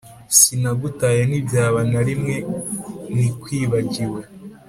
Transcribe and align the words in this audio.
sinagutaye 0.37 1.21
ntibyaba 1.25 1.79
nta 1.89 1.99
na 2.01 2.05
rimwe 2.07 2.35
nikwibagiwe 3.15 4.21